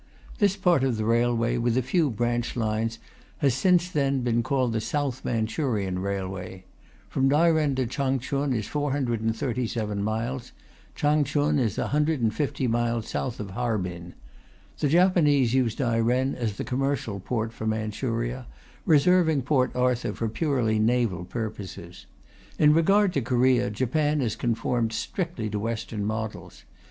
[0.39, 2.97] This part of the railway, with a few branch lines,
[3.37, 6.63] has since then been called the South Manchurian Railway.
[7.07, 10.53] From Dairen to Changchun is 437 miles;
[10.95, 14.15] Changchun is 150 miles south of Harbin.
[14.79, 18.47] The Japanese use Dairen as the commercial port for Manchuria,
[18.87, 22.07] reserving Port Arthur for purely naval purposes.
[22.57, 26.63] In regard to Korea, Japan has conformed strictly to Western models.